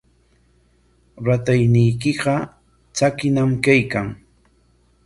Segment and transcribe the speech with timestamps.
[1.27, 2.35] Ratayniykiqa
[2.95, 4.07] tsakiñam kaykan.